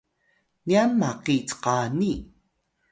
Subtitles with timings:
[0.67, 2.11] nyan maki cqani